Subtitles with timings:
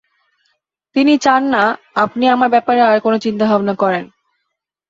[0.95, 1.63] তিনি চান না,
[1.95, 4.03] আপনি আমার ব্যাপারে আর কোনো চিন্তাভাবনা করেন।